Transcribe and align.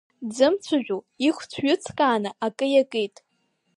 Дзымцәажәо, 0.27 0.97
ихәцә 1.27 1.57
ҩыҵкааны 1.63 2.29
акы 2.45 2.65
иакит. 2.71 3.15